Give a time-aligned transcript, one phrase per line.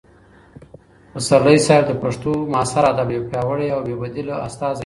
[1.11, 4.79] پسرلي صاحب د پښتو معاصر ادب یو پیاوړی او بې بدیله استازی دی.